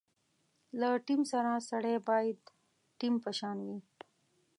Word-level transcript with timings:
له 0.79 0.89
ټیم 1.05 1.21
سره 1.31 1.51
سړی 1.69 1.95
باید 2.07 2.39
ټیم 2.99 3.13
په 3.23 3.31
شان 3.39 3.57
وي. 3.65 3.79